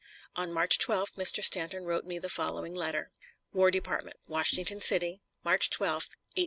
[0.35, 1.43] On March 12th Mr.
[1.43, 3.11] Stanton wrote me the following letter:
[3.53, 6.19] WAR DEPARTMENT, WASHINGTON CITY, March 12, 1863.